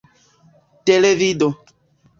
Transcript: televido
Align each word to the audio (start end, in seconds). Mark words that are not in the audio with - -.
televido 0.85 1.53